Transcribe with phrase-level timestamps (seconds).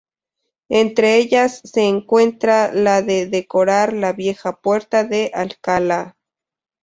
[0.69, 6.17] Entre ellas se encuentra la de decorar la vieja Puerta de Alcalá.